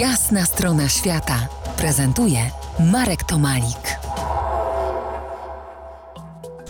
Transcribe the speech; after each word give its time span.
Jasna 0.00 0.44
strona 0.44 0.88
świata 0.88 1.48
prezentuje 1.76 2.38
Marek 2.92 3.24
Tomalik. 3.24 3.98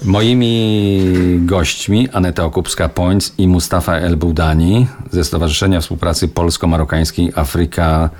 Moimi 0.05 1.41
gośćmi 1.41 2.09
Aneta 2.13 2.43
Okupska-Pońc 2.43 3.33
i 3.39 3.49
Mustafa 3.49 3.97
El 3.97 4.17
Boudani 4.17 4.87
ze 5.11 5.25
Stowarzyszenia 5.25 5.81
Współpracy 5.81 6.29
Polsko-Marokańskiej 6.29 7.33
Afryka 7.35 8.11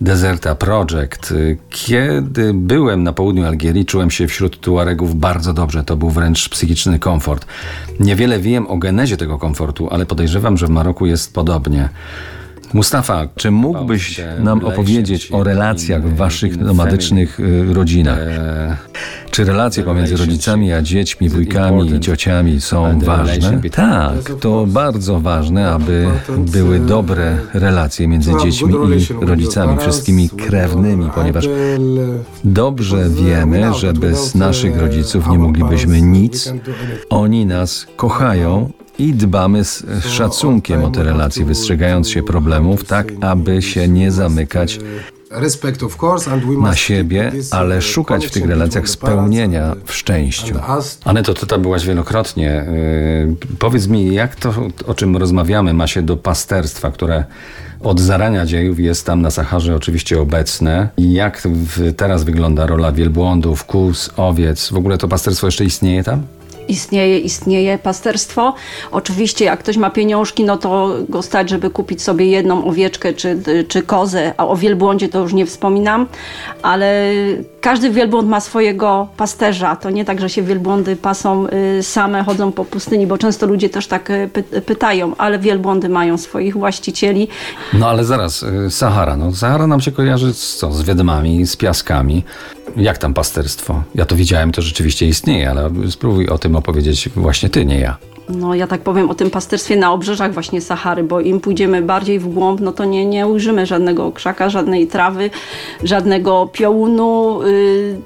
Deserta 0.00 0.54
Project. 0.54 1.34
Kiedy 1.70 2.54
byłem 2.54 3.02
na 3.02 3.12
południu 3.12 3.46
Algierii, 3.46 3.86
czułem 3.86 4.10
się 4.10 4.26
wśród 4.26 4.60
Tuaregów 4.60 5.14
bardzo 5.14 5.52
dobrze. 5.52 5.84
To 5.84 5.96
był 5.96 6.10
wręcz 6.10 6.48
psychiczny 6.48 6.98
komfort. 6.98 7.46
Niewiele 8.00 8.38
wiem 8.38 8.66
o 8.66 8.78
genezie 8.78 9.16
tego 9.16 9.38
komfortu, 9.38 9.88
ale 9.90 10.06
podejrzewam, 10.06 10.56
że 10.56 10.66
w 10.66 10.70
Maroku 10.70 11.06
jest 11.06 11.34
podobnie. 11.34 11.88
Mustafa, 12.74 13.28
Czy 13.36 13.50
mógłbyś 13.50 14.20
nam 14.38 14.64
opowiedzieć 14.64 15.32
o 15.32 15.44
relacjach 15.44 16.02
w 16.08 16.16
waszych 16.16 16.56
nomadycznych 16.56 17.40
y, 17.40 17.74
rodzinach? 17.74 18.18
e, 18.18 18.76
Czy 19.30 19.44
relacje 19.44 19.82
pomiędzy 19.82 20.16
rodzicami 20.16 20.72
a 20.72 20.82
dziećmi, 20.82 21.28
wujkami 21.28 21.94
i 21.94 22.00
ciociami 22.00 22.60
są 22.60 22.98
ważne? 22.98 23.60
Tak, 23.72 24.14
to 24.40 24.66
bardzo 24.66 25.20
ważne, 25.20 25.70
aby 25.70 26.06
były 26.38 26.80
dobre 26.80 27.36
relacje 27.54 28.08
między 28.08 28.32
dziećmi 28.42 28.74
i 29.22 29.26
rodzicami, 29.26 29.78
wszystkimi 29.78 30.28
krewnymi, 30.30 31.10
ponieważ 31.14 31.48
dobrze 32.44 33.10
wiemy, 33.10 33.74
że 33.74 33.92
bez 33.92 34.34
naszych 34.34 34.78
rodziców 34.80 35.28
nie 35.28 35.38
moglibyśmy 35.38 36.02
nic. 36.02 36.52
Oni 37.10 37.46
nas 37.46 37.86
kochają 37.96 38.70
i 38.98 39.14
dbamy 39.14 39.64
z 39.64 39.84
szacunkiem 40.06 40.84
o 40.84 40.90
te 40.90 41.02
relacje, 41.04 41.44
wystrzegając 41.44 42.08
się 42.08 42.22
problemów, 42.22 42.84
tak 42.84 43.12
aby 43.20 43.62
się 43.62 43.88
nie 43.88 44.12
zamykać 44.12 44.78
na 46.62 46.76
siebie, 46.76 47.32
ale 47.50 47.82
szukać 47.82 48.26
w 48.26 48.30
tych 48.30 48.46
relacjach 48.46 48.88
spełnienia 48.88 49.76
w 49.84 49.92
szczęściu. 49.92 50.54
Aneto, 51.04 51.34
ty 51.34 51.46
tam 51.46 51.62
byłaś 51.62 51.86
wielokrotnie. 51.86 52.64
Yy, 53.28 53.36
powiedz 53.58 53.86
mi, 53.86 54.14
jak 54.14 54.36
to, 54.36 54.54
o 54.86 54.94
czym 54.94 55.16
rozmawiamy, 55.16 55.74
ma 55.74 55.86
się 55.86 56.02
do 56.02 56.16
pasterstwa, 56.16 56.90
które 56.90 57.24
od 57.80 58.00
zarania 58.00 58.46
dziejów 58.46 58.80
jest 58.80 59.06
tam 59.06 59.22
na 59.22 59.30
Saharze 59.30 59.76
oczywiście 59.76 60.20
obecne. 60.20 60.88
I 60.96 61.12
jak 61.12 61.42
w, 61.44 61.94
teraz 61.94 62.24
wygląda 62.24 62.66
rola 62.66 62.92
wielbłądów, 62.92 63.64
kóz, 63.64 64.10
owiec? 64.16 64.68
W 64.68 64.76
ogóle 64.76 64.98
to 64.98 65.08
pasterstwo 65.08 65.46
jeszcze 65.46 65.64
istnieje 65.64 66.02
tam? 66.04 66.22
Istnieje, 66.68 67.18
istnieje 67.18 67.78
pasterstwo. 67.78 68.54
Oczywiście 68.92 69.44
jak 69.44 69.58
ktoś 69.60 69.76
ma 69.76 69.90
pieniążki, 69.90 70.44
no 70.44 70.56
to 70.56 70.94
go 71.08 71.22
stać, 71.22 71.50
żeby 71.50 71.70
kupić 71.70 72.02
sobie 72.02 72.26
jedną 72.26 72.64
owieczkę 72.64 73.12
czy, 73.14 73.38
czy 73.68 73.82
kozę, 73.82 74.34
a 74.36 74.46
o 74.46 74.56
wielbłądzie 74.56 75.08
to 75.08 75.20
już 75.20 75.32
nie 75.32 75.46
wspominam, 75.46 76.06
ale 76.62 77.10
każdy 77.60 77.90
wielbłąd 77.90 78.28
ma 78.28 78.40
swojego 78.40 79.08
pasterza. 79.16 79.76
To 79.76 79.90
nie 79.90 80.04
tak, 80.04 80.20
że 80.20 80.28
się 80.30 80.42
wielbłądy 80.42 80.96
pasą 80.96 81.46
y, 81.78 81.82
same, 81.82 82.24
chodzą 82.24 82.52
po 82.52 82.64
pustyni, 82.64 83.06
bo 83.06 83.18
często 83.18 83.46
ludzie 83.46 83.68
też 83.68 83.86
tak 83.86 84.10
y, 84.10 84.30
py- 84.32 84.60
pytają, 84.60 85.16
ale 85.16 85.38
wielbłądy 85.38 85.88
mają 85.88 86.18
swoich 86.18 86.56
właścicieli. 86.56 87.28
No 87.74 87.88
ale 87.88 88.04
zaraz, 88.04 88.42
y, 88.42 88.70
Sahara. 88.70 89.16
No, 89.16 89.32
Sahara 89.32 89.66
nam 89.66 89.80
się 89.80 89.92
kojarzy 89.92 90.34
z, 90.34 90.56
co, 90.56 90.72
z 90.72 90.82
wiedmami, 90.82 91.46
z 91.46 91.56
piaskami. 91.56 92.24
Jak 92.76 92.98
tam 92.98 93.14
pasterstwo? 93.14 93.82
Ja 93.94 94.04
to 94.04 94.16
widziałem, 94.16 94.52
to 94.52 94.62
rzeczywiście 94.62 95.06
istnieje, 95.06 95.50
ale 95.50 95.70
spróbuj 95.90 96.28
o 96.28 96.38
tym 96.38 96.56
opowiedzieć 96.56 97.08
właśnie 97.08 97.48
ty, 97.48 97.64
nie 97.64 97.78
ja. 97.78 97.96
No 98.28 98.54
ja 98.54 98.66
tak 98.66 98.80
powiem 98.80 99.10
o 99.10 99.14
tym 99.14 99.30
pasterstwie 99.30 99.76
na 99.76 99.92
obrzeżach 99.92 100.34
właśnie 100.34 100.60
Sahary, 100.60 101.04
bo 101.04 101.20
im 101.20 101.40
pójdziemy 101.40 101.82
bardziej 101.82 102.18
w 102.18 102.28
głąb, 102.28 102.60
no 102.60 102.72
to 102.72 102.84
nie, 102.84 103.06
nie 103.06 103.26
ujrzymy 103.26 103.66
żadnego 103.66 104.12
krzaka, 104.12 104.50
żadnej 104.50 104.86
trawy, 104.86 105.30
żadnego 105.84 106.50
piołunu 106.52 107.42
y, 107.42 107.96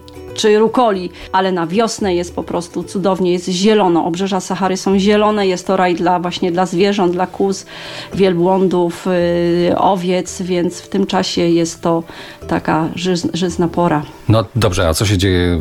czy 0.41 0.59
rukoli, 0.59 1.11
ale 1.33 1.53
na 1.53 1.67
wiosnę 1.67 2.15
jest 2.15 2.35
po 2.35 2.43
prostu 2.43 2.85
cudownie, 2.85 3.33
jest 3.33 3.49
zielono. 3.49 4.05
Obrzeża 4.05 4.41
Sahary 4.41 4.77
są 4.77 4.99
zielone, 4.99 5.47
jest 5.47 5.67
to 5.67 5.77
raj 5.77 5.95
dla 5.95 6.19
właśnie 6.19 6.53
dla 6.53 6.67
zwierząt, 6.67 7.13
dla 7.13 7.27
kóz, 7.27 7.67
wielbłądów, 8.15 9.07
y, 9.07 9.79
owiec, 9.79 10.43
więc 10.43 10.81
w 10.81 10.89
tym 10.89 11.07
czasie 11.07 11.41
jest 11.41 11.81
to 11.81 12.03
taka 12.49 12.89
żyz, 12.95 13.29
żyzna 13.35 13.69
pora. 13.69 14.03
No 14.29 14.45
dobrze, 14.55 14.89
a 14.89 14.95
co 14.95 15.07
się 15.07 15.19
dzieje 15.19 15.61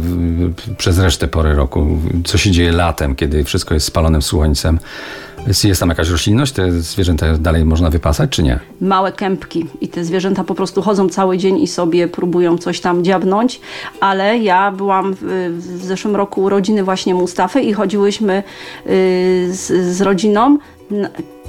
przez 0.78 1.00
resztę 1.00 1.28
pory 1.28 1.56
roku? 1.56 1.88
Co 2.25 2.38
się 2.38 2.52
dzieje 2.52 2.72
latem, 2.72 3.16
kiedy 3.16 3.44
wszystko 3.44 3.74
jest 3.74 3.86
spalonym 3.86 4.22
słońcem? 4.22 4.80
Jest, 5.48 5.80
tam 5.80 5.90
jakaś 5.90 6.10
roślinność? 6.10 6.54
Te 6.54 6.72
zwierzęta 6.72 7.38
dalej 7.38 7.66
można 7.66 7.90
wypasać, 7.90 8.30
czy 8.30 8.44
nie? 8.44 8.60
małe 8.82 9.12
kępki 9.12 9.66
i 9.82 9.88
te 9.88 10.06
zwierzęta 10.06 10.44
po 10.44 10.56
prostu 10.56 10.82
chodzą 10.82 11.10
cały 11.10 11.38
dzień 11.38 11.60
i 11.60 11.68
sobie 11.68 12.08
próbują 12.08 12.58
coś 12.58 12.82
tam 12.82 13.04
dziabnąć, 13.04 13.62
ale 14.00 14.38
ja 14.38 14.72
byłam 14.72 15.16
w, 15.22 15.56
w 15.58 15.86
zeszłym 15.86 16.16
roku 16.16 16.42
urodziny 16.42 16.84
właśnie 16.84 17.16
Mustafy 17.16 17.62
i 17.62 17.74
chodziłyśmy 17.74 18.44
y, 18.88 18.90
z, 19.52 19.96
z 19.96 20.02
rodziną 20.02 20.58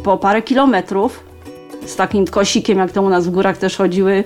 po 0.03 0.17
parę 0.17 0.43
kilometrów 0.43 1.30
z 1.87 1.97
takim 1.97 2.27
kosikiem, 2.27 2.79
jak 2.79 2.93
to 2.93 3.03
u 3.03 3.09
nas 3.09 3.27
w 3.27 3.31
górach 3.31 3.59
też 3.59 3.77
chodziły 3.77 4.25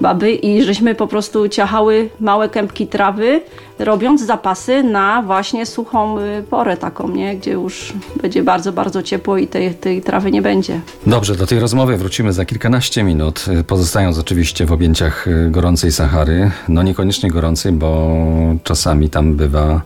baby 0.00 0.32
i 0.32 0.62
żeśmy 0.62 0.94
po 0.94 1.06
prostu 1.06 1.48
ciachały 1.48 2.08
małe 2.20 2.48
kępki 2.48 2.86
trawy, 2.86 3.40
robiąc 3.78 4.26
zapasy 4.26 4.82
na 4.82 5.22
właśnie 5.22 5.66
suchą 5.66 6.18
y, 6.18 6.42
porę 6.50 6.76
taką, 6.76 7.08
nie? 7.08 7.36
gdzie 7.36 7.52
już 7.52 7.92
będzie 8.22 8.42
bardzo, 8.42 8.72
bardzo 8.72 9.02
ciepło 9.02 9.36
i 9.38 9.46
tej, 9.46 9.74
tej 9.74 10.02
trawy 10.02 10.30
nie 10.30 10.42
będzie. 10.42 10.80
Dobrze, 11.06 11.36
do 11.36 11.46
tej 11.46 11.58
rozmowy 11.58 11.96
wrócimy 11.96 12.32
za 12.32 12.44
kilkanaście 12.44 13.02
minut, 13.02 13.44
y, 13.60 13.64
pozostając 13.64 14.18
oczywiście 14.18 14.66
w 14.66 14.72
objęciach 14.72 15.28
y, 15.28 15.50
gorącej 15.50 15.92
Sahary. 15.92 16.50
No 16.68 16.82
niekoniecznie 16.82 17.30
gorącej, 17.30 17.72
bo 17.72 18.16
czasami 18.64 19.10
tam 19.10 19.34
bywa 19.34 19.82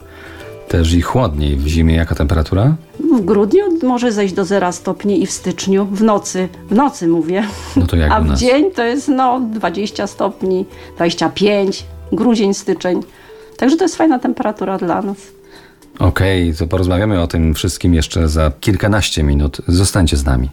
też 0.71 0.93
i 0.93 1.01
chłodniej. 1.03 1.57
W 1.57 1.67
zimie 1.67 1.95
jaka 1.95 2.15
temperatura? 2.15 2.75
W 3.17 3.21
grudniu 3.25 3.63
może 3.83 4.13
zejść 4.13 4.35
do 4.35 4.45
0 4.45 4.73
stopni 4.73 5.23
i 5.23 5.27
w 5.27 5.31
styczniu, 5.31 5.87
w 5.87 6.03
nocy, 6.03 6.49
w 6.71 6.75
nocy 6.75 7.09
mówię. 7.09 7.45
No 7.77 7.87
to 7.87 7.97
jak 7.97 8.13
A 8.13 8.19
u 8.19 8.25
w 8.25 8.27
nas. 8.27 8.41
dzień 8.41 8.71
to 8.71 8.83
jest 8.83 9.09
no 9.09 9.41
20 9.41 10.07
stopni, 10.07 10.67
25, 10.97 11.87
grudzień, 12.13 12.55
styczeń. 12.55 13.01
Także 13.57 13.77
to 13.77 13.85
jest 13.85 13.97
fajna 13.97 14.19
temperatura 14.19 14.79
dla 14.79 15.03
nas. 15.03 15.17
Okej, 15.99 16.55
to 16.55 16.67
porozmawiamy 16.67 17.21
o 17.23 17.27
tym 17.27 17.55
wszystkim 17.55 17.95
jeszcze 17.95 18.29
za 18.29 18.53
kilkanaście 18.61 19.23
minut. 19.23 19.61
Zostańcie 19.69 20.17
z 20.17 20.25
nami. 20.25 20.51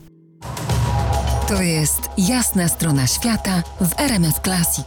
To 1.47 1.61
jest 1.61 2.01
Jasna 2.17 2.67
strona 2.67 3.07
świata 3.07 3.63
w 3.81 3.99
RMS 4.01 4.35
Classic. 4.43 4.85